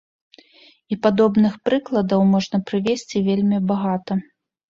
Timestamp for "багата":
3.73-4.13